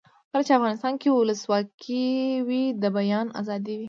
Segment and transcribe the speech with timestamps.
[0.31, 2.09] کله چې افغانستان کې ولسواکي
[2.47, 3.79] وي د بیان آزادي وي.